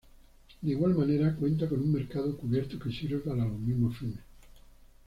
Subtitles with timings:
[0.63, 4.21] De igual manera, cuenta con un mercado cubierto que sirve para los mismos fines.